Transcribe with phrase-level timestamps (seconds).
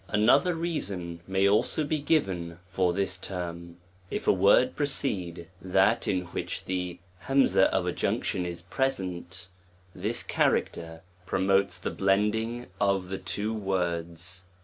[0.07, 3.75] Another reason may also be given tpr thi s tenir,
[4.09, 9.47] if a wojrd precede that in which the y of adjunctioa is present;
[9.93, 14.45] this character promotes the blending &f the two words.